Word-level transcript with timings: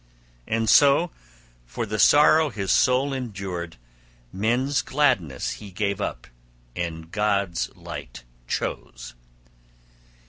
And 0.47 0.67
so 0.67 1.11
for 1.63 1.85
the 1.85 1.99
sorrow 1.99 2.49
his 2.49 2.71
soul 2.71 3.13
endured, 3.13 3.77
men's 4.33 4.81
gladness 4.81 5.51
he 5.51 5.69
gave 5.69 6.01
up 6.01 6.25
and 6.75 7.11
God's 7.11 7.69
light 7.75 8.23
chose. 8.47 9.13